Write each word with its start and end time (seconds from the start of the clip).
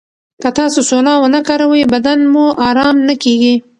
که 0.41 0.49
تاسو 0.57 0.79
سونا 0.89 1.13
ونه 1.21 1.39
کاروئ، 1.47 1.83
بدن 1.93 2.19
مو 2.33 2.45
ارام 2.69 2.97
نه 3.07 3.15
کېږي. 3.23 3.55